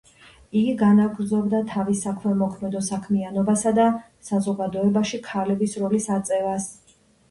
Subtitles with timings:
[0.61, 3.89] იგი განაგრძობდა თავის საქველმოქმედო საქმიანობასა და
[4.33, 6.73] საზოგადოებაში ქალების როლის აწევას.